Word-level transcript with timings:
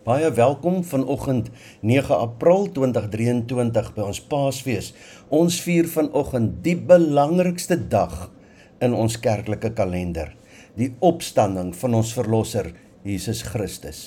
Baie 0.00 0.30
welkom 0.32 0.78
vanoggend 0.84 1.50
9 1.84 2.16
April 2.16 2.70
2023 2.72 3.90
by 3.92 4.04
ons 4.08 4.20
Paasfees. 4.30 4.86
Ons 5.28 5.58
vier 5.60 5.84
vanoggend 5.92 6.54
die 6.64 6.72
belangrikste 6.72 7.76
dag 7.92 8.30
in 8.80 8.96
ons 8.96 9.18
kerklike 9.20 9.74
kalender, 9.76 10.30
die 10.80 10.88
opstanding 11.04 11.74
van 11.76 11.98
ons 11.98 12.14
verlosser 12.16 12.70
Jesus 13.04 13.42
Christus. 13.44 14.00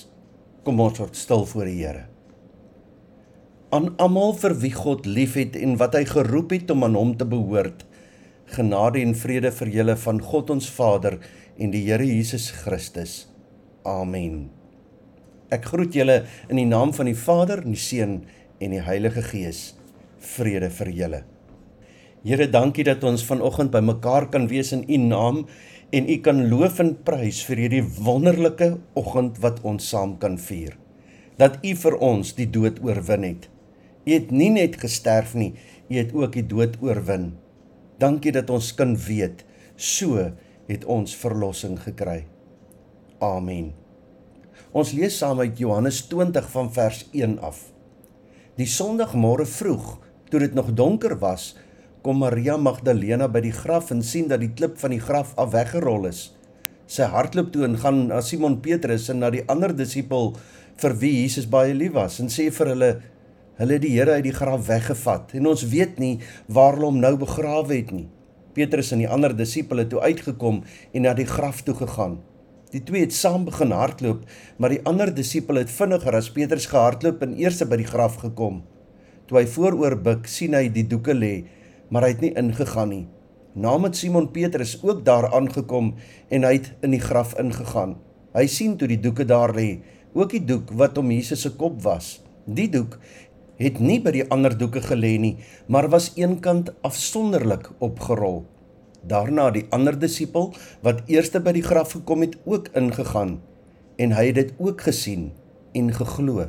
Kom 0.65 0.81
ons 0.81 0.97
word 0.97 1.19
stil 1.19 1.45
voor 1.51 1.69
die 1.69 1.77
Here. 1.83 2.07
Aan 3.69 3.91
almal 4.01 4.33
vir 4.41 4.57
wie 4.65 4.73
God 4.73 5.05
liefhet 5.05 5.53
en 5.61 5.77
wat 5.77 5.93
hy 5.99 6.07
geroep 6.09 6.57
het 6.57 6.73
om 6.73 6.89
aan 6.89 6.97
hom 6.97 7.13
te 7.21 7.29
behoort, 7.29 7.85
genade 8.57 9.05
en 9.05 9.13
vrede 9.13 9.53
vir 9.61 9.75
julle 9.77 9.99
van 10.07 10.25
God 10.25 10.57
ons 10.57 10.73
Vader 10.73 11.21
en 11.53 11.69
die 11.69 11.85
Here 11.85 12.09
Jesus 12.09 12.49
Christus. 12.65 13.27
Amen. 13.85 14.62
Ek 15.53 15.67
groet 15.69 15.93
julle 15.93 16.23
in 16.49 16.57
die 16.57 16.65
naam 16.65 16.93
van 16.97 17.05
die 17.09 17.17
Vader, 17.17 17.61
die 17.61 17.77
Seun 17.77 18.23
en 18.57 18.73
die 18.73 18.81
Heilige 18.81 19.21
Gees. 19.27 19.75
Vrede 20.23 20.71
vir 20.73 20.89
julle. 20.89 21.19
Here, 22.23 22.47
dankie 22.47 22.85
dat 22.87 23.03
ons 23.03 23.25
vanoggend 23.27 23.73
bymekaar 23.73 24.29
kan 24.33 24.47
wees 24.49 24.71
in 24.73 24.85
U 24.87 24.97
naam 25.03 25.43
en 25.93 26.07
U 26.09 26.15
kan 26.25 26.39
loof 26.49 26.79
en 26.81 26.93
prys 27.05 27.43
vir 27.45 27.65
hierdie 27.65 27.83
wonderlike 27.99 28.71
oggend 28.97 29.37
wat 29.43 29.59
ons 29.67 29.91
saam 29.93 30.15
kan 30.21 30.39
vier. 30.41 30.77
Dat 31.37 31.59
U 31.61 31.75
vir 31.83 31.99
ons 32.01 32.33
die 32.39 32.47
dood 32.49 32.79
oorwin 32.81 33.27
het. 33.27 33.49
U 34.07 34.09
het 34.09 34.33
nie 34.33 34.49
net 34.55 34.79
gesterf 34.81 35.35
nie, 35.37 35.51
U 35.91 35.99
het 35.99 36.15
ook 36.15 36.39
die 36.39 36.47
dood 36.47 36.79
oorwin. 36.81 37.33
Dankie 38.01 38.33
dat 38.33 38.49
ons 38.49 38.71
kan 38.73 38.97
weet 38.97 39.45
so 39.75 40.31
het 40.71 40.89
ons 40.89 41.13
verlossing 41.19 41.77
gekry. 41.83 42.23
Amen. 43.19 43.82
Ons 44.71 44.93
lees 44.97 45.17
saam 45.17 45.39
uit 45.39 45.59
Johannes 45.59 46.01
20 46.09 46.49
van 46.53 46.71
vers 46.73 47.03
1 47.11 47.39
af. 47.39 47.59
Die 48.57 48.69
Sondagmôre 48.69 49.45
vroeg, 49.49 49.97
toe 50.29 50.39
dit 50.43 50.53
nog 50.53 50.73
donker 50.77 51.17
was, 51.21 51.53
kom 52.03 52.19
Maria 52.19 52.57
Magdalena 52.59 53.29
by 53.31 53.39
die 53.45 53.53
graf 53.55 53.91
en 53.95 54.01
sien 54.03 54.27
dat 54.27 54.41
die 54.43 54.51
klip 54.51 54.75
van 54.81 54.91
die 54.91 55.01
graf 55.01 55.31
af 55.39 55.53
weggerol 55.53 56.09
is. 56.09 56.33
Sy 56.85 57.07
hardloop 57.07 57.53
toe 57.53 57.63
en 57.65 57.77
gaan 57.79 58.01
na 58.09 58.19
Simon 58.21 58.57
Petrus 58.61 59.07
en 59.09 59.21
na 59.23 59.29
die 59.31 59.45
ander 59.49 59.71
disipel 59.73 60.33
vir 60.81 60.97
wie 60.99 61.13
Jesus 61.21 61.47
baie 61.49 61.71
lief 61.77 61.95
was 61.95 62.19
en 62.19 62.31
sê 62.33 62.49
vir 62.51 62.73
hulle 62.73 62.91
hulle 63.61 63.77
het 63.77 63.85
die 63.85 63.93
Here 63.93 64.17
uit 64.17 64.25
die 64.25 64.35
graf 64.35 64.65
weggevat 64.67 65.31
en 65.37 65.47
ons 65.53 65.63
weet 65.71 66.01
nie 66.01 66.17
waar 66.51 66.75
hulle 66.75 66.89
hom 66.89 66.99
nou 66.99 67.13
begrawe 67.21 67.71
het 67.71 67.95
nie. 67.95 68.09
Petrus 68.53 68.91
en 68.93 69.01
die 69.01 69.09
ander 69.09 69.33
disipel 69.37 69.81
het 69.81 69.93
toe 69.93 70.03
uitgekom 70.03 70.61
en 70.91 71.07
na 71.07 71.15
die 71.17 71.29
graf 71.29 71.63
toe 71.63 71.77
gegaan. 71.77 72.19
Die 72.73 72.81
twee 72.81 73.03
het 73.05 73.13
saam 73.13 73.43
begin 73.45 73.69
hardloop, 73.69 74.23
maar 74.57 74.73
die 74.73 74.81
ander 74.89 75.11
disipel 75.13 75.59
het 75.61 75.69
vinniger 75.69 76.15
as 76.17 76.31
Petrus 76.33 76.65
gehardloop 76.71 77.19
en 77.21 77.35
eers 77.37 77.59
by 77.69 77.77
die 77.77 77.85
graf 77.85 78.15
gekom. 78.23 78.63
Toe 79.29 79.37
hy 79.37 79.43
vooroor 79.45 79.95
buig, 80.01 80.25
sien 80.25 80.55
hy 80.57 80.71
die 80.73 80.87
doeke 80.89 81.13
lê, 81.13 81.45
maar 81.93 82.07
hy 82.07 82.15
het 82.15 82.23
nie 82.25 82.31
ingegaan 82.39 82.89
nie. 82.89 83.03
Nadat 83.53 83.99
Simon 83.99 84.31
Petrus 84.33 84.79
ook 84.81 85.03
daar 85.05 85.29
aangekom 85.37 85.91
en 86.33 86.47
hy 86.47 86.55
het 86.55 86.71
in 86.81 86.95
die 86.95 87.03
graf 87.03 87.35
ingegaan. 87.37 87.99
Hy 88.33 88.47
sien 88.49 88.73
toe 88.81 88.89
die 88.89 88.97
doeke 88.97 89.27
daar 89.29 89.53
lê, 89.53 89.83
ook 90.17 90.33
die 90.33 90.41
doek 90.41 90.73
wat 90.73 90.97
om 90.97 91.13
Jesus 91.13 91.45
se 91.45 91.53
kop 91.53 91.77
was. 91.85 92.23
Die 92.49 92.71
doek 92.73 92.97
het 93.61 93.77
nie 93.77 93.99
by 94.01 94.15
die 94.17 94.25
ander 94.33 94.57
doeke 94.57 94.81
gelê 94.81 95.13
nie, 95.21 95.35
maar 95.69 95.91
was 95.93 96.09
eenkant 96.17 96.73
afsonderlik 96.81 97.69
opgerol. 97.77 98.41
Daarna 99.07 99.49
die 99.51 99.65
ander 99.75 99.97
disipel 99.99 100.53
wat 100.85 101.03
eerste 101.11 101.41
by 101.43 101.51
die 101.55 101.65
graf 101.65 101.95
gekom 101.97 102.23
het 102.23 102.37
ook 102.47 102.69
ingegaan 102.77 103.41
en 103.99 104.15
hy 104.15 104.29
het 104.31 104.39
dit 104.39 104.53
ook 104.57 104.81
gesien 104.81 105.31
en 105.75 105.91
geglo. 105.93 106.47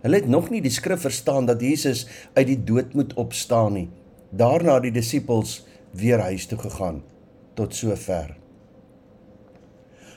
Hulle 0.00 0.20
het 0.20 0.28
nog 0.28 0.50
nie 0.52 0.60
die 0.64 0.72
skrif 0.72 1.02
verstaan 1.04 1.48
dat 1.48 1.60
Jesus 1.64 2.06
uit 2.34 2.46
die 2.46 2.60
dood 2.64 2.94
moet 2.94 3.14
opstaan 3.20 3.72
nie. 3.76 3.88
Daarna 4.30 4.78
die 4.80 4.92
disippels 4.94 5.64
weer 5.96 6.20
huis 6.20 6.46
toe 6.46 6.58
gegaan 6.58 7.02
tot 7.58 7.74
sover. 7.74 8.36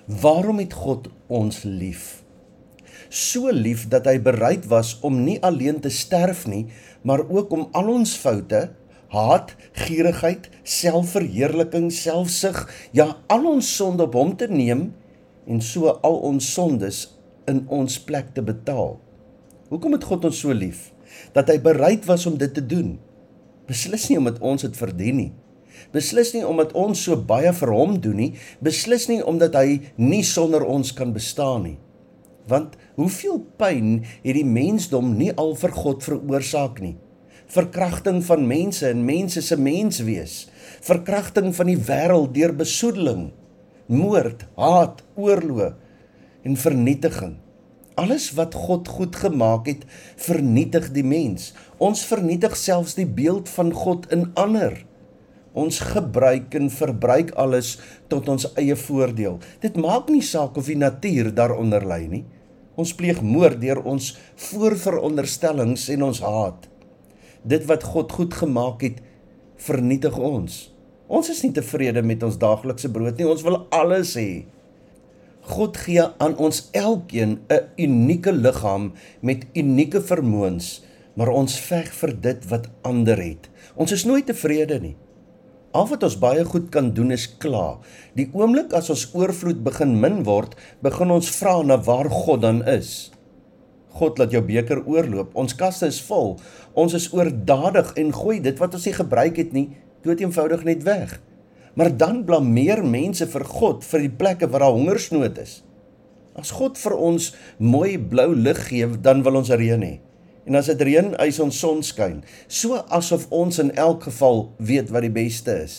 Waarom 0.05 0.59
het 0.59 0.73
God 0.75 1.09
ons 1.27 1.63
lief? 1.63 2.23
So 3.09 3.51
lief 3.51 3.87
dat 3.91 4.07
hy 4.09 4.17
bereid 4.21 4.67
was 4.71 4.97
om 5.05 5.23
nie 5.23 5.39
alleen 5.43 5.79
te 5.83 5.89
sterf 5.89 6.45
nie, 6.47 6.65
maar 7.03 7.23
ook 7.29 7.51
om 7.51 7.67
al 7.71 7.91
ons 7.93 8.15
foute 8.19 8.69
haat, 9.13 9.53
gierigheid, 9.85 10.49
selfverheerliking, 10.65 11.91
selfsug, 11.93 12.65
ja 12.97 13.11
al 13.31 13.45
ons 13.45 13.69
sonde 13.77 14.07
op 14.07 14.17
hom 14.17 14.33
te 14.37 14.49
neem 14.49 14.89
en 15.45 15.61
so 15.61 15.93
al 16.01 16.17
ons 16.31 16.47
sondes 16.55 17.05
in 17.49 17.63
ons 17.73 17.99
plek 18.07 18.33
te 18.33 18.43
betaal. 18.45 18.97
Hoekom 19.69 19.97
het 19.97 20.07
God 20.09 20.25
ons 20.29 20.41
so 20.45 20.53
lief 20.55 20.89
dat 21.35 21.49
hy 21.51 21.59
bereid 21.61 22.07
was 22.09 22.25
om 22.29 22.39
dit 22.41 22.51
te 22.53 22.63
doen? 22.65 22.95
Beslis 23.69 24.09
nie 24.09 24.17
omdat 24.19 24.41
ons 24.41 24.65
dit 24.65 24.77
verdien 24.77 25.19
nie. 25.19 25.31
Beslis 25.93 26.33
nie 26.33 26.43
omdat 26.47 26.73
ons 26.77 26.99
so 27.05 27.17
baie 27.17 27.51
vir 27.53 27.71
hom 27.73 27.95
doen 28.01 28.17
nie, 28.17 28.31
beslis 28.65 29.07
nie 29.11 29.21
omdat 29.21 29.55
hy 29.57 29.79
nie 30.01 30.23
sonder 30.25 30.65
ons 30.65 30.93
kan 30.95 31.13
bestaan 31.13 31.67
nie. 31.67 31.77
Want 32.49 32.75
hoeveel 32.97 33.39
pyn 33.59 34.01
het 34.23 34.35
die 34.35 34.47
mensdom 34.47 35.13
nie 35.19 35.31
al 35.39 35.53
vir 35.59 35.75
God 35.75 36.03
veroorsaak 36.03 36.81
nie? 36.83 36.95
Verkrachting 37.53 38.23
van 38.25 38.47
mense 38.49 38.87
en 38.89 39.03
mense 39.05 39.41
se 39.45 39.55
menswees, 39.61 40.47
verkrachting 40.81 41.51
van 41.53 41.69
die 41.69 41.77
wêreld 41.77 42.31
deur 42.33 42.53
besoedeling, 42.57 43.27
moord, 43.85 44.47
haat, 44.57 45.03
oorlog 45.13 45.75
en 46.43 46.57
vernietiging. 46.57 47.35
Alles 47.99 48.31
wat 48.33 48.57
God 48.57 48.89
goed 48.89 49.19
gemaak 49.21 49.69
het, 49.69 49.83
vernietig 50.17 50.89
die 50.95 51.05
mens. 51.05 51.51
Ons 51.77 52.01
vernietig 52.09 52.55
selfs 52.57 52.97
die 52.97 53.05
beeld 53.05 53.51
van 53.53 53.69
God 53.69 54.09
in 54.09 54.31
ander. 54.33 54.79
Ons 55.53 55.77
gebruik 55.93 56.57
en 56.57 56.73
verbruik 56.73 57.35
alles 57.37 57.75
tot 58.09 58.33
ons 58.33 58.49
eie 58.57 58.73
voordeel. 58.73 59.37
Dit 59.61 59.77
maak 59.77 60.09
nie 60.09 60.25
saak 60.25 60.57
of 60.57 60.73
die 60.73 60.79
natuur 60.79 61.29
daaronder 61.37 61.85
lê 61.85 62.01
nie. 62.09 62.25
Ons 62.73 62.97
pleeg 62.97 63.21
moord 63.21 63.61
deur 63.61 63.85
ons 63.85 64.15
voorveronderstellings 64.49 65.91
en 65.93 66.09
ons 66.09 66.25
haat 66.25 66.72
dit 67.43 67.65
wat 67.69 67.83
God 67.83 68.11
goed 68.11 68.33
gemaak 68.33 68.81
het, 68.85 69.01
vernietig 69.59 70.17
ons. 70.17 70.73
Ons 71.07 71.29
is 71.29 71.43
nie 71.43 71.53
tevrede 71.55 72.01
met 72.01 72.23
ons 72.23 72.39
daaglikse 72.39 72.91
brood 72.91 73.19
nie, 73.19 73.27
ons 73.27 73.43
wil 73.45 73.65
alles 73.75 74.15
hê. 74.19 74.45
God 75.43 75.77
gee 75.83 76.03
aan 76.23 76.37
ons 76.39 76.69
elkeen 76.71 77.39
'n 77.51 77.63
unieke 77.77 78.31
liggaam 78.31 78.93
met 79.21 79.45
unieke 79.53 80.01
vermoëns, 80.01 80.83
maar 81.15 81.29
ons 81.29 81.59
veg 81.59 81.91
vir 81.93 82.21
dit 82.21 82.45
wat 82.49 82.69
ander 82.81 83.17
het. 83.17 83.49
Ons 83.75 83.91
is 83.91 84.05
nooit 84.05 84.25
tevrede 84.25 84.79
nie. 84.79 84.95
Al 85.73 85.87
wat 85.87 86.03
ons 86.03 86.19
baie 86.19 86.45
goed 86.45 86.69
kan 86.69 86.93
doen 86.93 87.11
is 87.11 87.37
kla. 87.37 87.79
Die 88.13 88.29
oomblik 88.33 88.73
as 88.73 88.89
ons 88.89 89.07
oorvloed 89.13 89.63
begin 89.63 89.99
min 89.99 90.23
word, 90.23 90.55
begin 90.81 91.11
ons 91.11 91.29
vra 91.29 91.63
na 91.63 91.77
waar 91.77 92.09
God 92.09 92.41
dan 92.41 92.67
is. 92.67 93.12
God 93.93 94.17
laat 94.17 94.33
jou 94.33 94.41
beker 94.45 94.81
oorloop. 94.89 95.35
Ons 95.37 95.55
kaste 95.57 95.87
is 95.89 96.01
vol. 96.07 96.37
Ons 96.73 96.95
is 96.97 97.09
oordadig 97.13 97.93
en 98.01 98.13
gooi 98.15 98.39
dit 98.41 98.57
wat 98.61 98.73
ons 98.73 98.87
nie 98.89 98.95
gebruik 98.97 99.37
het 99.37 99.53
nie, 99.53 99.67
dood 100.03 100.21
eenvoudig 100.21 100.65
net 100.65 100.83
weg. 100.87 101.19
Maar 101.77 101.91
dan 101.97 102.23
blameer 102.25 102.83
mense 102.85 103.27
vir 103.29 103.45
God 103.49 103.85
vir 103.85 104.05
die 104.05 104.15
plekke 104.17 104.49
waar 104.49 104.65
daar 104.65 104.75
hongersnood 104.75 105.37
is. 105.41 105.61
As 106.37 106.49
God 106.53 106.79
vir 106.81 106.97
ons 106.97 107.31
mooi 107.61 107.97
blou 107.97 108.33
lig 108.33 108.59
gee, 108.69 108.89
dan 109.05 109.21
wil 109.25 109.37
ons 109.41 109.53
reën 109.53 109.81
hê. 109.85 109.95
En 110.49 110.57
as 110.59 110.67
dit 110.71 110.81
reën, 110.89 111.13
hy 111.15 111.29
ons 111.45 111.55
son 111.55 111.81
skyn, 111.85 112.19
so 112.51 112.81
asof 112.91 113.29
ons 113.31 113.61
in 113.61 113.71
elk 113.79 114.09
geval 114.09 114.47
weet 114.57 114.91
wat 114.91 115.05
die 115.05 115.13
beste 115.13 115.55
is. 115.63 115.75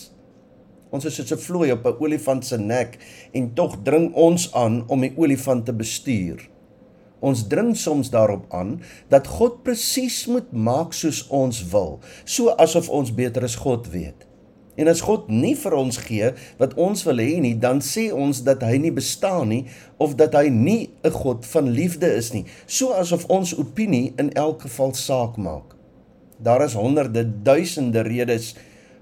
Ons 0.95 1.05
is 1.05 1.15
soos 1.19 1.31
'n 1.35 1.43
vlooi 1.43 1.71
op 1.71 1.85
'n 1.85 1.97
olifant 1.99 2.45
se 2.45 2.57
nek 2.57 2.97
en 3.33 3.53
tog 3.53 3.83
dring 3.83 4.13
ons 4.13 4.53
aan 4.53 4.83
om 4.87 5.01
die 5.01 5.13
olifant 5.17 5.65
te 5.65 5.73
bestuur. 5.73 6.54
Ons 7.19 7.47
dring 7.47 7.75
soms 7.77 8.09
daarop 8.09 8.45
aan 8.53 8.81
dat 9.09 9.27
God 9.27 9.63
presies 9.63 10.25
moet 10.27 10.51
maak 10.51 10.93
soos 10.93 11.23
ons 11.27 11.63
wil, 11.71 11.99
so 12.25 12.53
asof 12.59 12.89
ons 12.89 13.13
beter 13.15 13.43
as 13.43 13.55
God 13.55 13.87
weet. 13.93 14.27
En 14.75 14.89
as 14.91 14.99
God 15.05 15.29
nie 15.31 15.53
vir 15.55 15.73
ons 15.77 15.97
gee 16.03 16.33
wat 16.59 16.75
ons 16.75 17.05
wil 17.07 17.21
hê 17.23 17.39
nie, 17.39 17.53
dan 17.55 17.79
sê 17.79 18.09
ons 18.11 18.41
dat 18.43 18.63
hy 18.67 18.75
nie 18.83 18.91
bestaan 18.91 19.47
nie 19.53 19.61
of 20.03 20.17
dat 20.19 20.35
hy 20.35 20.49
nie 20.51 20.89
'n 21.03 21.11
God 21.11 21.45
van 21.45 21.71
liefde 21.71 22.11
is 22.11 22.33
nie, 22.33 22.45
so 22.67 22.91
asof 22.91 23.25
ons 23.29 23.55
opinie 23.55 24.13
in 24.17 24.33
elk 24.33 24.61
geval 24.67 24.93
saak 24.93 25.37
maak. 25.37 25.75
Daar 26.43 26.65
is 26.65 26.73
honderde, 26.73 27.23
duisende 27.43 28.01
redes 28.01 28.55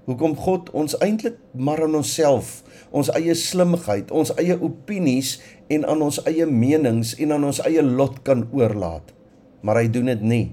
hoekom 0.04 0.36
God 0.36 0.70
ons 0.70 0.98
eintlik 0.98 1.36
maar 1.52 1.82
aan 1.82 1.94
onsself, 1.94 2.62
ons 2.94 3.10
eie 3.18 3.34
slimheid, 3.34 4.12
ons 4.14 4.30
eie 4.38 4.54
opinies 4.54 5.38
en 5.72 5.86
aan 5.90 6.04
ons 6.06 6.20
eie 6.28 6.46
menings 6.46 7.14
en 7.18 7.34
aan 7.34 7.48
ons 7.50 7.60
eie 7.66 7.82
lot 7.82 8.20
kan 8.26 8.46
oorlaat. 8.54 9.10
Maar 9.66 9.82
hy 9.82 9.88
doen 9.90 10.12
dit 10.12 10.22
nie, 10.22 10.46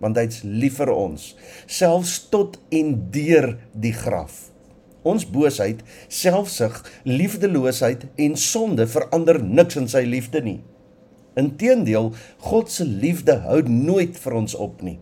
want 0.00 0.18
hy's 0.20 0.40
lief 0.46 0.78
vir 0.80 0.92
ons, 0.94 1.32
selfs 1.68 2.16
tot 2.32 2.56
en 2.74 2.94
deur 3.12 3.54
die 3.76 3.94
graf. 3.96 4.48
Ons 5.04 5.26
boosheid, 5.28 5.82
selfsug, 6.08 6.78
liefdeloosheid 7.04 8.06
en 8.16 8.38
sonde 8.40 8.86
verander 8.88 9.42
niks 9.44 9.76
in 9.76 9.90
sy 9.92 10.06
liefde 10.08 10.40
nie. 10.44 10.60
Inteendeel, 11.36 12.14
God 12.46 12.70
se 12.72 12.86
liefde 12.88 13.42
hou 13.44 13.60
nooit 13.68 14.16
vir 14.22 14.38
ons 14.38 14.54
op 14.56 14.80
nie. 14.86 14.96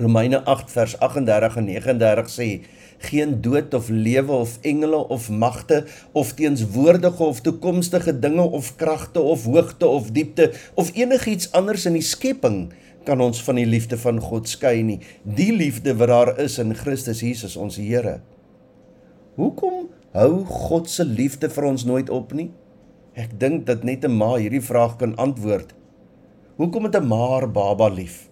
Romeine 0.00 0.42
8 0.44 0.72
vers 0.72 0.96
38 1.04 1.60
en 1.60 1.68
39 1.70 2.32
sê 2.32 2.48
geen 2.98 3.40
dood 3.40 3.74
of 3.74 3.88
lewe 3.88 4.32
of 4.32 4.58
engele 4.62 5.08
of 5.08 5.30
magte 5.30 5.84
of 6.12 6.32
teenswoordige 6.32 7.22
of 7.22 7.40
toekomstige 7.40 8.18
dinge 8.18 8.42
of 8.42 8.76
kragte 8.76 9.20
of 9.20 9.44
hoogte 9.44 9.86
of 9.86 10.10
diepte 10.10 10.52
of 10.74 10.90
enigiets 10.94 11.52
anders 11.52 11.86
in 11.86 11.92
die 11.92 12.02
skepping 12.02 12.72
kan 13.06 13.20
ons 13.22 13.42
van 13.46 13.60
die 13.60 13.66
liefde 13.66 13.98
van 14.02 14.18
God 14.20 14.48
skei 14.50 14.82
nie. 14.82 14.98
Die 15.22 15.52
liefde 15.54 15.94
wat 15.98 16.10
daar 16.10 16.32
is 16.42 16.58
in 16.58 16.74
Christus 16.74 17.22
Jesus 17.22 17.56
ons 17.56 17.78
Here. 17.78 18.18
Hoekom 19.36 19.86
hou 20.16 20.44
God 20.48 20.90
se 20.90 21.04
liefde 21.04 21.50
vir 21.52 21.68
ons 21.68 21.84
nooit 21.86 22.10
op 22.10 22.32
nie? 22.34 22.50
Ek 23.16 23.32
dink 23.40 23.66
dat 23.66 23.84
net 23.84 24.04
'n 24.04 24.16
ma 24.16 24.36
hierdie 24.36 24.64
vraag 24.64 24.96
kan 24.98 25.14
antwoord. 25.16 25.74
Hoekom 26.56 26.84
het 26.84 26.96
'n 26.96 27.06
ma 27.06 27.28
haar 27.28 27.48
baba 27.48 27.88
lief? 27.88 28.28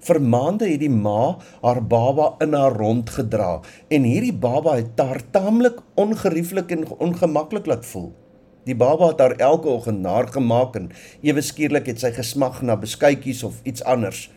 Vir 0.00 0.16
maande 0.20 0.64
het 0.64 0.80
die 0.80 0.92
ma 0.92 1.36
haar 1.60 1.82
baba 1.84 2.30
in 2.40 2.54
haar 2.56 2.72
rond 2.80 3.10
gedra 3.12 3.60
en 3.92 4.06
hierdie 4.08 4.32
baba 4.32 4.78
het 4.78 4.96
haar 5.00 5.20
taamlik 5.34 5.82
ongerieflik 6.00 6.72
en 6.72 6.86
ongemaklik 6.96 7.68
laat 7.68 7.84
voel. 7.84 8.08
Die 8.64 8.76
baba 8.76 9.10
het 9.10 9.20
haar 9.20 9.36
elke 9.36 9.68
oggend 9.68 10.00
naar 10.00 10.28
gemaak 10.32 10.76
en 10.80 10.88
ewe 11.20 11.44
skielik 11.44 11.92
het 11.92 12.00
sy 12.00 12.14
gesmag 12.16 12.62
na 12.64 12.78
beskuitjies 12.80 13.44
of 13.44 13.60
iets 13.68 13.84
anders. 13.84 14.28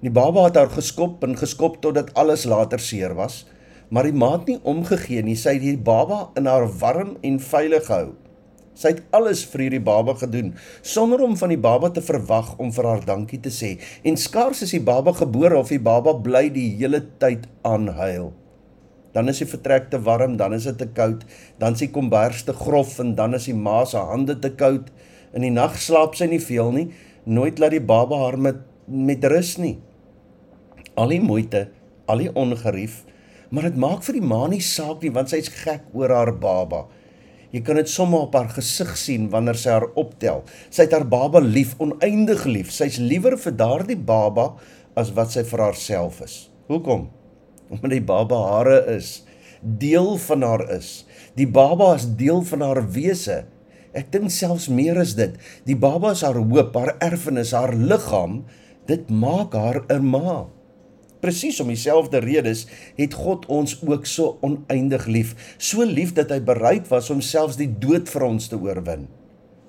Die 0.00 0.12
baba 0.12 0.48
het 0.48 0.56
haar 0.56 0.72
geskop 0.72 1.24
en 1.24 1.36
geskop 1.36 1.80
totdat 1.84 2.12
alles 2.16 2.48
later 2.48 2.80
seer 2.80 3.12
was, 3.16 3.44
maar 3.88 4.08
die 4.08 4.16
ma 4.16 4.34
het 4.38 4.48
nie 4.48 4.60
omgegee 4.64 5.22
nie. 5.24 5.36
Sy 5.36 5.58
het 5.58 5.64
die 5.64 5.80
baba 5.80 6.30
in 6.36 6.48
haar 6.48 6.64
warm 6.80 7.16
en 7.20 7.40
veilig 7.40 7.88
gehou. 7.88 8.14
Sy 8.74 8.90
het 8.90 9.02
alles 9.14 9.44
vir 9.52 9.66
hierdie 9.66 9.82
baba 9.86 10.16
gedoen 10.18 10.54
sonder 10.82 11.22
om 11.22 11.36
van 11.38 11.52
die 11.54 11.60
baba 11.60 11.92
te 11.94 12.02
verwag 12.02 12.56
om 12.58 12.72
vir 12.74 12.88
haar 12.90 13.04
dankie 13.06 13.38
te 13.42 13.52
sê. 13.54 13.76
En 14.02 14.18
skaars 14.18 14.64
is 14.66 14.74
die 14.74 14.82
baba 14.82 15.14
gebore 15.14 15.60
of 15.60 15.70
die 15.70 15.82
baba 15.82 16.16
bly 16.26 16.48
die 16.54 16.72
hele 16.80 17.04
tyd 17.22 17.46
aanhuil. 17.62 18.32
Dan 19.14 19.30
is 19.30 19.38
die 19.38 19.46
vertrek 19.46 19.92
te 19.92 20.00
warm, 20.02 20.34
dan 20.36 20.56
is 20.56 20.66
dit 20.66 20.78
te 20.80 20.88
koud, 20.90 21.22
dan 21.62 21.78
is 21.78 21.84
die 21.84 21.92
kombers 21.94 22.42
te 22.48 22.54
grof 22.58 22.98
en 22.98 23.14
dan 23.14 23.38
is 23.38 23.46
die 23.46 23.54
ma 23.54 23.84
se 23.86 24.02
hande 24.10 24.34
te 24.42 24.50
koud. 24.58 24.90
In 25.34 25.46
die 25.46 25.54
nag 25.54 25.78
slaap 25.78 26.18
sy 26.18 26.26
nie 26.30 26.42
veel 26.42 26.74
nie. 26.74 26.88
Nooit 27.24 27.62
laat 27.62 27.76
die 27.76 27.84
baba 27.84 28.18
haar 28.26 28.38
met 28.38 28.62
met 28.84 29.24
rus 29.24 29.54
nie. 29.56 29.78
Al 31.00 31.14
die 31.14 31.22
moeite, 31.22 31.68
al 32.04 32.20
die 32.20 32.32
ongerief, 32.36 32.98
maar 33.48 33.64
dit 33.70 33.78
maak 33.80 34.02
vir 34.04 34.18
die 34.18 34.26
ma 34.28 34.42
nie 34.50 34.60
saak 34.60 35.00
nie 35.00 35.12
want 35.14 35.30
sy's 35.32 35.48
gek 35.62 35.86
oor 35.96 36.12
haar 36.12 36.34
baba. 36.36 36.82
Jy 37.54 37.60
kan 37.62 37.78
dit 37.78 37.86
sommer 37.90 38.24
op 38.26 38.34
haar 38.34 38.48
gesig 38.50 38.96
sien 38.98 39.28
wanneer 39.30 39.54
sy 39.54 39.70
haar 39.70 39.86
optel. 40.00 40.40
Sy 40.74 40.88
het 40.88 40.94
haar 40.96 41.04
baba 41.06 41.38
lief, 41.38 41.76
oneindig 41.78 42.42
lief. 42.50 42.72
Sy's 42.74 42.98
liewer 42.98 43.36
vir 43.38 43.54
daardie 43.54 43.98
baba 43.98 44.48
as 44.98 45.12
wat 45.14 45.30
sy 45.36 45.44
vir 45.46 45.62
haarself 45.68 46.18
is. 46.24 46.34
Hoekom? 46.66 47.06
Omdat 47.70 47.94
die 47.94 48.02
baba 48.02 48.40
hare 48.48 48.80
is, 48.96 49.20
deel 49.62 50.16
van 50.26 50.42
haar 50.42 50.66
is. 50.74 51.04
Die 51.38 51.46
baba 51.46 51.92
is 51.94 52.08
deel 52.18 52.42
van 52.50 52.66
haar 52.66 52.82
wese. 52.96 53.44
Ek 53.94 54.10
dink 54.10 54.34
selfs 54.34 54.66
meer 54.66 54.98
as 54.98 55.14
dit. 55.14 55.38
Die 55.68 55.78
baba 55.78 56.10
is 56.18 56.24
haar 56.26 56.40
hoop, 56.40 56.74
haar 56.74 56.96
erfenis, 57.06 57.54
haar 57.54 57.76
liggaam. 57.78 58.42
Dit 58.90 59.14
maak 59.14 59.54
haar 59.54 59.84
'n 59.94 60.02
ma. 60.02 60.48
Presies 61.24 61.56
om 61.64 61.70
dieselfde 61.72 62.20
redes 62.20 62.66
het 62.98 63.14
God 63.16 63.46
ons 63.48 63.78
ook 63.80 64.04
so 64.04 64.36
oneindig 64.44 65.06
lief, 65.08 65.30
so 65.56 65.84
lief 65.88 66.12
dat 66.18 66.32
hy 66.34 66.42
bereid 66.44 66.90
was 66.92 67.08
om 67.14 67.22
selfs 67.24 67.56
die 67.56 67.70
dood 67.80 68.10
vir 68.12 68.26
ons 68.26 68.50
te 68.52 68.58
oorwin. 68.60 69.06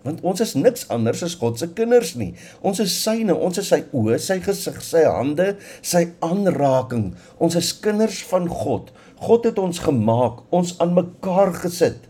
Want 0.06 0.19
ons 0.28 0.44
is 0.44 0.52
niks 0.60 0.84
anders 0.94 1.24
as 1.25 1.38
God 1.40 1.57
se 1.57 1.69
kinders 1.78 2.12
nie. 2.19 2.34
Ons 2.60 2.81
is 2.84 2.94
syne, 2.94 3.34
ons 3.34 3.57
is 3.57 3.72
sy 3.72 3.80
oë, 3.96 4.19
sy 4.22 4.38
gesig, 4.44 4.81
sy 4.84 5.06
hande, 5.07 5.56
sy 5.80 6.04
aanraking. 6.25 7.07
Ons 7.42 7.56
is 7.57 7.72
kinders 7.81 8.19
van 8.30 8.46
God. 8.52 8.92
God 9.24 9.48
het 9.48 9.62
ons 9.62 9.80
gemaak, 9.81 10.44
ons 10.54 10.75
aan 10.84 10.94
mekaar 10.98 11.56
gesit. 11.63 12.04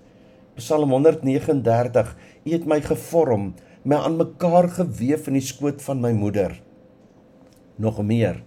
Psalm 0.58 0.92
139: 0.92 2.12
U 2.50 2.52
het 2.52 2.68
my 2.68 2.82
gevorm, 2.84 3.54
my 3.86 4.02
aan 4.10 4.18
mekaar 4.20 4.72
gewewe 4.74 5.22
in 5.30 5.40
die 5.40 5.46
skoot 5.46 5.86
van 5.86 6.02
my 6.04 6.12
moeder. 6.18 6.58
Nog 7.78 8.02
meer. 8.04 8.42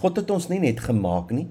God 0.00 0.20
het 0.20 0.30
ons 0.30 0.48
nie 0.52 0.60
net 0.62 0.82
gemaak 0.84 1.32
nie. 1.34 1.46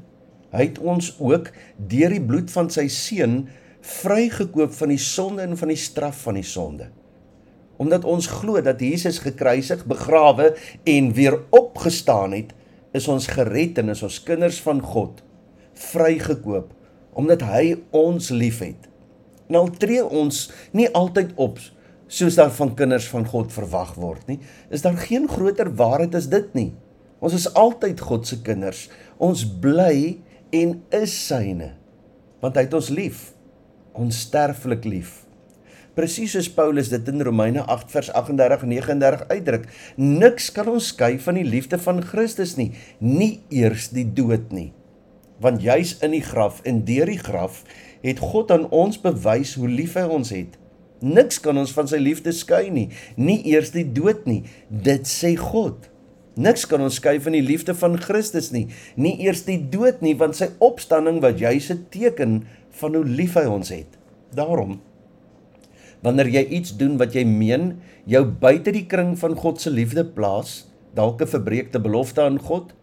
Hy 0.56 0.68
het 0.70 0.80
ons 0.80 1.12
ook 1.20 1.50
deur 1.78 2.14
die 2.14 2.24
bloed 2.24 2.52
van 2.54 2.70
sy 2.72 2.88
seun 2.92 3.46
vrygekoop 3.86 4.74
van 4.74 4.94
die 4.94 5.02
sonde 5.02 5.44
en 5.46 5.58
van 5.60 5.74
die 5.74 5.80
straf 5.80 6.24
van 6.26 6.40
die 6.40 6.48
sonde. 6.48 6.90
Omdat 7.82 8.06
ons 8.08 8.30
glo 8.32 8.62
dat 8.64 8.80
Jesus 8.80 9.20
gekruisig, 9.20 9.84
begrawe 9.86 10.54
en 10.88 11.12
weer 11.14 11.42
opgestaan 11.54 12.34
het, 12.38 12.54
is 12.96 13.10
ons 13.12 13.28
gered 13.28 13.82
en 13.82 13.92
is 13.92 14.04
ons 14.06 14.22
kinders 14.24 14.62
van 14.64 14.80
God 14.82 15.22
vrygekoop 15.76 16.72
omdat 17.16 17.46
hy 17.48 17.76
ons 17.96 18.30
liefhet. 18.36 18.90
Nou 19.52 19.68
tree 19.80 20.04
ons 20.04 20.50
nie 20.76 20.88
altyd 20.92 21.32
op 21.40 21.60
soos 22.12 22.36
daar 22.38 22.52
van 22.54 22.74
kinders 22.78 23.08
van 23.12 23.26
God 23.28 23.54
verwag 23.56 23.94
word 24.00 24.28
nie. 24.28 24.40
Is 24.70 24.84
daar 24.84 24.98
geen 25.00 25.28
groter 25.32 25.72
waarheid 25.76 26.16
as 26.18 26.28
dit 26.32 26.52
nie? 26.58 26.72
Ons 27.26 27.40
is 27.40 27.48
altyd 27.58 28.02
God 28.06 28.28
se 28.30 28.38
kinders. 28.46 28.86
Ons 29.18 29.46
bly 29.46 30.20
en 30.54 30.78
is 30.94 31.14
syne. 31.26 31.74
Want 32.44 32.60
hy 32.60 32.68
het 32.68 32.76
ons 32.78 32.92
lief. 32.94 33.32
Ons 33.98 34.26
sterflik 34.28 34.86
lief. 34.86 35.24
Presies 35.96 36.34
soos 36.36 36.50
Paulus 36.52 36.90
dit 36.92 37.08
in 37.08 37.24
Romeine 37.24 37.64
8 37.72 37.94
vers 37.94 38.10
38 38.20 38.66
en 38.66 38.72
39 38.74 39.22
uitdruk, 39.32 39.70
niks 39.96 40.50
kan 40.52 40.68
ons 40.68 40.90
skei 40.92 41.14
van 41.24 41.40
die 41.40 41.46
liefde 41.48 41.80
van 41.80 42.02
Christus 42.04 42.58
nie, 42.60 42.74
nie 43.00 43.46
eers 43.48 43.88
die 43.96 44.04
dood 44.04 44.52
nie. 44.52 44.74
Want 45.40 45.64
juis 45.64 45.96
in 46.04 46.12
die 46.12 46.24
graf 46.24 46.60
en 46.68 46.84
deur 46.88 47.08
die 47.08 47.22
graf 47.22 47.64
het 48.04 48.20
God 48.20 48.52
aan 48.52 48.68
ons 48.76 49.00
bewys 49.00 49.56
hoe 49.56 49.72
lief 49.72 49.96
hy 49.96 50.04
ons 50.20 50.36
het. 50.36 50.60
Niks 51.00 51.40
kan 51.44 51.56
ons 51.64 51.72
van 51.76 51.88
sy 51.88 52.02
liefde 52.04 52.36
skei 52.36 52.68
nie, 52.76 52.90
nie 53.16 53.40
eers 53.48 53.72
die 53.72 53.88
dood 53.88 54.28
nie. 54.28 54.44
Dit 54.68 55.08
sê 55.08 55.38
God. 55.40 55.88
Niks 56.36 56.66
kan 56.68 56.82
ons 56.82 56.96
skei 57.00 57.20
van 57.20 57.32
die 57.32 57.46
liefde 57.46 57.74
van 57.74 57.96
Christus 57.98 58.52
nie, 58.52 58.68
nie 58.96 59.16
eers 59.24 59.46
die 59.48 59.60
dood 59.72 60.02
nie, 60.02 60.16
want 60.20 60.36
sy 60.36 60.50
opstanding 60.60 61.22
wat 61.24 61.40
juis 61.40 61.72
'n 61.72 61.86
teken 61.90 62.44
van 62.72 62.96
hoe 62.96 63.06
lief 63.06 63.36
hy 63.36 63.46
ons 63.48 63.70
het. 63.70 63.98
Daarom 64.36 64.82
wanneer 66.06 66.30
jy 66.30 66.44
iets 66.60 66.76
doen 66.78 66.98
wat 67.02 67.16
jy 67.18 67.26
meen 67.26 67.80
jou 68.06 68.24
buite 68.26 68.74
die 68.76 68.86
kring 68.86 69.16
van 69.18 69.36
God 69.36 69.62
se 69.62 69.72
liefde 69.74 70.06
plaas, 70.06 70.68
dalk 70.94 71.22
'n 71.22 71.28
verbreekte 71.28 71.80
belofte 71.80 72.22
aan 72.22 72.38
God, 72.40 72.74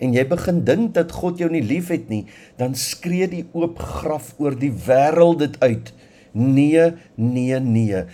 en 0.00 0.12
jy 0.12 0.24
begin 0.28 0.64
dink 0.64 0.94
dat 0.94 1.12
God 1.12 1.38
jou 1.38 1.48
nie 1.50 1.62
liefhet 1.62 2.08
nie, 2.08 2.26
dan 2.58 2.74
skree 2.74 3.28
die 3.28 3.46
oop 3.52 3.78
graf 3.78 4.34
oor 4.38 4.54
die 4.54 4.72
wêreld 4.72 5.38
dit 5.38 5.60
uit. 5.60 5.92
Nee, 6.32 6.92
nee, 7.16 7.60
nee. 7.60 8.04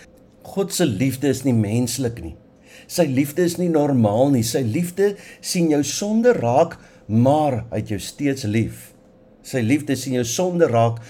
God 0.42 0.72
se 0.72 0.86
liefde 0.86 1.28
is 1.28 1.44
nie 1.44 1.54
menslik 1.54 2.22
nie. 2.22 2.36
Sy 2.90 3.06
liefde 3.10 3.44
is 3.46 3.58
nie 3.60 3.70
normaal 3.72 4.32
nie. 4.34 4.44
Sy 4.46 4.62
liefde 4.66 5.14
sien 5.40 5.70
jou 5.72 5.82
sonde 5.86 6.34
raak, 6.36 6.78
maar 7.06 7.64
hy 7.70 7.82
het 7.82 7.92
jou 7.94 8.00
steeds 8.02 8.46
lief. 8.48 8.92
Sy 9.42 9.62
liefde 9.64 9.96
sien 9.98 10.16
jou 10.20 10.26
sonde 10.26 10.68
raak, 10.70 11.00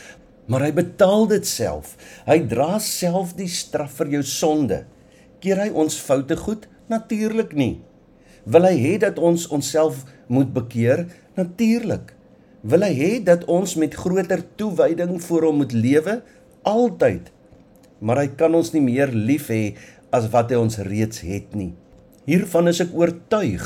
maar 0.48 0.64
hy 0.66 0.72
betaal 0.74 1.28
dit 1.30 1.46
self. 1.46 1.94
Hy 2.26 2.40
dra 2.50 2.78
self 2.82 3.36
die 3.38 3.50
straf 3.50 4.00
vir 4.00 4.16
jou 4.18 4.22
sonde. 4.26 4.82
Keer 5.42 5.60
hy 5.64 5.70
ons 5.74 5.98
foute 6.00 6.36
goed? 6.40 6.68
Natuurlik 6.90 7.54
nie. 7.56 7.80
Wil 8.44 8.66
hy 8.66 8.74
hê 8.78 8.94
dat 9.02 9.20
ons 9.22 9.46
onsself 9.54 10.02
moet 10.32 10.50
bekeer? 10.54 11.06
Natuurlik. 11.38 12.12
Wil 12.62 12.86
hy 12.86 12.92
hê 12.94 13.12
dat 13.26 13.46
ons 13.50 13.74
met 13.78 13.94
groter 13.94 14.42
toewyding 14.58 15.16
voor 15.22 15.48
hom 15.48 15.62
moet 15.62 15.74
lewe? 15.74 16.20
Altyd. 16.66 17.30
Maar 18.02 18.24
hy 18.24 18.28
kan 18.38 18.54
ons 18.58 18.72
nie 18.74 18.82
meer 18.82 19.10
lief 19.14 19.48
hê 19.50 19.74
as 20.12 20.28
wat 20.32 20.52
hy 20.52 20.60
ons 20.60 20.78
reeds 20.86 21.24
het 21.26 21.56
nie. 21.58 21.72
Hiervan 22.22 22.70
is 22.70 22.78
ek 22.84 22.92
oortuig, 22.94 23.64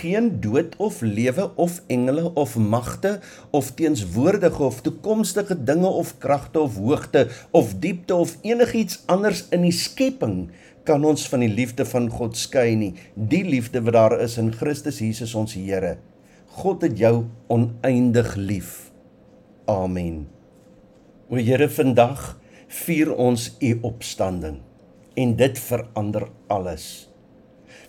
geen 0.00 0.30
dood 0.40 0.72
of 0.80 1.02
lewe 1.04 1.50
of 1.60 1.82
engele 1.92 2.30
of 2.40 2.54
magte 2.56 3.18
of 3.52 3.74
teenswoordige 3.76 4.62
of 4.64 4.78
toekomstige 4.86 5.58
dinge 5.68 5.90
of 6.00 6.14
kragte 6.22 6.62
of 6.62 6.78
hoogte 6.80 7.26
of 7.52 7.74
diepte 7.82 8.16
of 8.16 8.38
enigiets 8.40 9.02
anders 9.12 9.44
in 9.52 9.66
die 9.68 9.74
skepping 9.76 10.46
kan 10.88 11.04
ons 11.04 11.26
van 11.28 11.44
die 11.44 11.52
liefde 11.52 11.84
van 11.84 12.08
God 12.08 12.40
skei 12.40 12.72
nie. 12.80 12.94
Die 13.14 13.42
liefde 13.44 13.84
wat 13.84 13.98
daar 13.98 14.16
is 14.24 14.38
in 14.40 14.48
Christus 14.56 15.02
Jesus 15.04 15.36
ons 15.36 15.52
Here. 15.58 15.98
God 16.56 16.88
het 16.88 16.96
jou 16.98 17.26
oneindig 17.52 18.32
lief. 18.40 18.88
Amen. 19.68 20.24
O 21.28 21.36
Here, 21.36 21.68
vandag 21.68 22.32
vier 22.80 23.12
ons 23.12 23.50
u 23.60 23.76
opstanding 23.84 24.62
en 25.20 25.36
dit 25.36 25.60
verander 25.60 26.28
alles. 26.48 26.86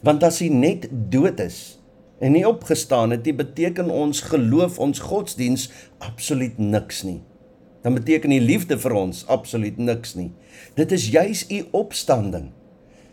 Want 0.03 0.23
as 0.27 0.41
hy 0.43 0.49
net 0.53 0.87
dood 1.13 1.39
is 1.43 1.59
en 2.21 2.35
nie 2.35 2.45
opgestaan 2.45 3.15
het 3.15 3.25
nie, 3.25 3.35
beteken 3.37 3.89
ons 3.89 4.23
geloof, 4.29 4.79
ons 4.83 5.01
godsdiens 5.01 5.69
absoluut 6.03 6.59
niks 6.61 7.01
nie. 7.07 7.19
Dan 7.81 7.95
beteken 7.97 8.29
die 8.33 8.43
liefde 8.43 8.77
vir 8.77 8.93
ons 8.93 9.23
absoluut 9.31 9.79
niks 9.81 10.13
nie. 10.19 10.29
Dit 10.77 10.91
is 10.93 11.09
juis 11.09 11.47
u 11.49 11.63
opstanding. 11.71 12.51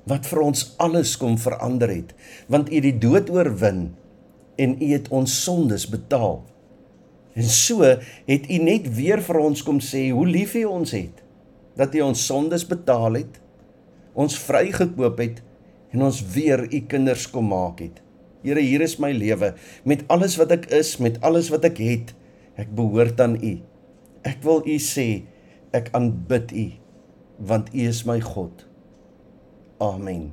wat 0.09 0.29
vir 0.29 0.43
ons 0.43 0.65
alles 0.81 1.15
kom 1.21 1.37
verander 1.41 1.91
het, 1.93 2.15
want 2.49 2.71
U 2.71 2.77
het 2.77 2.87
die 2.87 2.97
dood 3.01 3.31
oorwin 3.33 3.91
en 4.59 4.77
U 4.81 4.93
het 4.93 5.11
ons 5.15 5.35
sondes 5.45 5.87
betaal. 5.91 6.41
En 7.39 7.51
so 7.53 7.85
het 7.85 8.49
U 8.49 8.59
net 8.65 8.89
weer 8.97 9.23
vir 9.25 9.41
ons 9.43 9.63
kom 9.67 9.83
sê 9.85 10.09
hoe 10.15 10.27
lief 10.27 10.57
U 10.59 10.65
ons 10.81 10.95
het, 10.97 11.23
dat 11.79 11.95
U 11.95 12.09
ons 12.09 12.25
sondes 12.31 12.65
betaal 12.67 13.21
het, 13.21 13.39
ons 14.19 14.35
vrygekoop 14.49 15.23
het 15.23 15.43
en 15.95 16.05
ons 16.09 16.21
weer 16.35 16.65
U 16.67 16.81
kinders 16.91 17.29
kom 17.31 17.51
maak 17.53 17.83
het. 17.85 18.03
Here, 18.43 18.63
hier 18.63 18.83
is 18.85 18.99
my 19.03 19.11
lewe 19.15 19.55
met 19.89 20.05
alles 20.13 20.37
wat 20.39 20.53
ek 20.55 20.69
is, 20.75 20.97
met 21.03 21.19
alles 21.27 21.51
wat 21.55 21.67
ek 21.69 21.81
het. 21.83 22.15
Ek 22.59 22.71
behoort 22.75 23.21
aan 23.23 23.39
U. 23.39 23.55
Ek 24.27 24.43
wil 24.47 24.65
U 24.67 24.77
sê, 24.83 25.25
ek 25.75 25.93
aanbid 25.97 26.55
U 26.55 26.69
want 27.39 27.71
U 27.71 27.85
is 27.87 28.03
my 28.03 28.19
God. 28.19 28.65
Amen. 29.79 30.33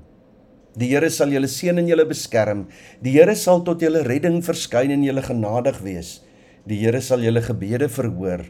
Die 0.76 0.90
Here 0.90 1.12
sal 1.14 1.30
julle 1.32 1.48
seën 1.48 1.78
en 1.78 1.88
julle 1.88 2.08
beskerm. 2.10 2.66
Die 3.06 3.14
Here 3.14 3.36
sal 3.38 3.62
tot 3.68 3.86
julle 3.86 4.02
redding 4.08 4.42
verskyn 4.44 4.92
en 4.96 5.06
julle 5.06 5.22
genadig 5.24 5.78
wees. 5.86 6.18
Die 6.66 6.82
Here 6.82 7.04
sal 7.06 7.22
julle 7.22 7.46
gebede 7.46 7.92
verhoor 7.94 8.48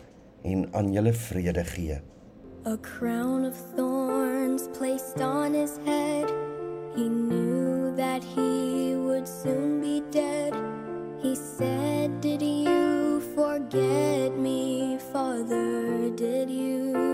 en 0.48 0.66
aan 0.72 0.96
julle 0.96 1.12
vrede 1.28 1.68
gee. 1.76 2.00
A 2.66 2.80
crown 2.82 3.46
of 3.52 3.60
thorns 3.76 4.05
placed 4.68 5.22
on 5.22 5.54
his 5.54 5.78
head. 5.86 6.32
He 6.96 7.10
knew 7.10 7.96
that 7.96 8.24
he 8.24 8.96
would 8.96 9.28
soon 9.28 9.82
be 9.82 10.02
dead. 10.12 10.54
He 11.22 11.36
said, 11.36 12.22
Did 12.22 12.42
you 12.42 13.22
forget 13.36 14.38
me, 14.38 14.98
Father? 15.12 16.10
Did 16.10 16.50
you? 16.50 17.06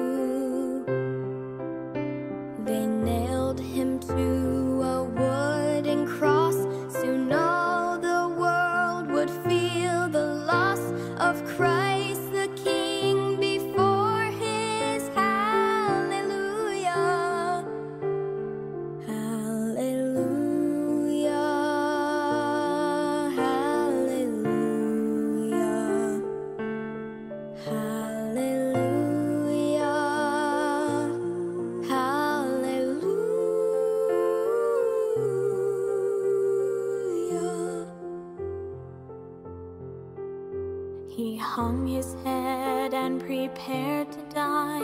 He 41.15 41.35
hung 41.35 41.87
his 41.87 42.15
head 42.23 42.93
and 42.93 43.19
prepared 43.19 44.09
to 44.13 44.21
die, 44.33 44.79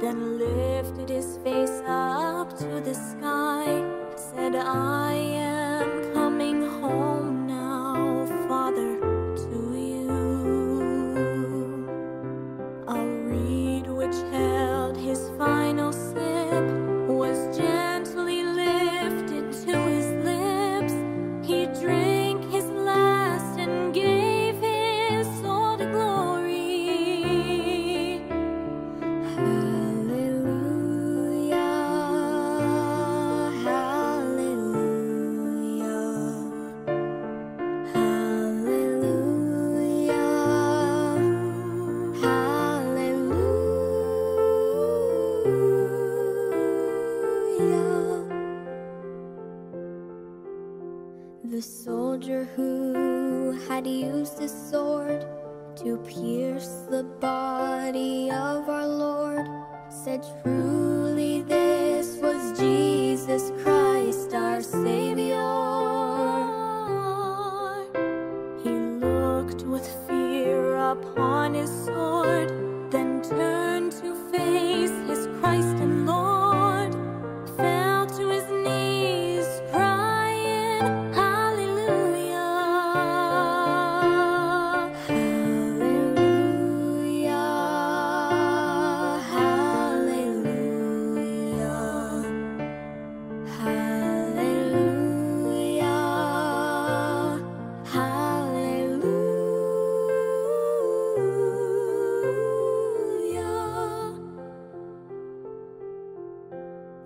then 0.00 0.38
lifted 0.38 1.10
his 1.10 1.36
face 1.44 1.82
up 1.86 2.58
to 2.58 2.80
the 2.80 2.94
sky, 2.94 3.84
said, 4.16 4.54
I 4.56 5.12
am 5.12 6.14
coming 6.14 6.62
home 6.80 7.27
The 51.50 51.62
soldier 51.62 52.44
who 52.44 53.52
had 53.68 53.86
used 53.86 54.38
his 54.38 54.52
sword 54.52 55.26
to 55.76 55.96
pierce 56.06 56.84
the 56.90 57.04
body 57.04 58.30
of 58.30 58.68
our 58.68 58.86
Lord 58.86 59.48
said, 59.88 60.22
Truly, 60.42 60.87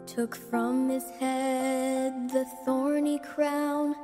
Took 0.06 0.36
from 0.36 0.90
his 0.90 1.08
head 1.18 2.28
the 2.30 2.44
thorny 2.66 3.18
crown 3.18 3.94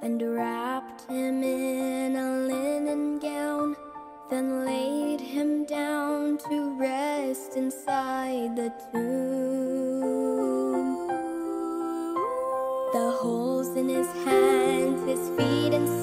and 0.00 0.22
wrapped 0.22 1.02
him 1.10 1.42
in 1.42 2.16
a 2.16 2.38
linen 2.46 3.18
gown, 3.18 3.76
then 4.30 4.64
laid 4.64 5.20
him 5.20 5.66
down 5.66 6.38
to 6.48 6.74
rest 6.78 7.56
inside 7.56 8.56
the 8.56 8.72
tomb. 8.90 10.28
The 12.92 13.10
holes 13.20 13.76
in 13.76 13.88
his 13.88 14.08
hands, 14.24 15.06
his 15.06 15.28
feet 15.36 15.74
inside. 15.74 15.97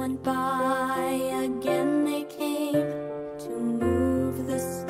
went 0.00 0.22
by, 0.22 1.10
again 1.44 2.06
they 2.06 2.24
came 2.24 2.72
to 3.38 3.50
move 3.50 4.46
the 4.46 4.58
stars. 4.58 4.89